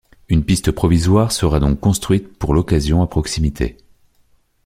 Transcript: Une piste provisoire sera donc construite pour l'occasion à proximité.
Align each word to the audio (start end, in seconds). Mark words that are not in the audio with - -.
Une 0.29 0.43
piste 0.43 0.71
provisoire 0.71 1.31
sera 1.31 1.59
donc 1.59 1.79
construite 1.79 2.33
pour 2.39 2.55
l'occasion 2.55 3.03
à 3.03 3.07
proximité. 3.07 3.77